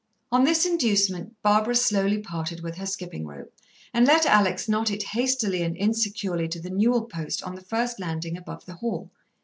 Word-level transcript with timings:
On 0.31 0.43
this 0.45 0.65
inducement 0.65 1.39
Barbara 1.43 1.75
slowly 1.75 2.17
parted 2.17 2.61
with 2.63 2.75
her 2.77 2.87
skipping 2.87 3.27
rope, 3.27 3.53
and 3.93 4.07
let 4.07 4.25
Alex 4.25 4.67
knot 4.67 4.89
it 4.89 5.03
hastily 5.03 5.61
and 5.61 5.77
insecurely 5.77 6.47
to 6.47 6.59
the 6.59 6.71
newel 6.71 7.03
post 7.03 7.43
on 7.43 7.53
the 7.53 7.61
first 7.61 7.99
landing 7.99 8.35
above 8.35 8.65
the 8.65 8.73
hall. 8.77 9.11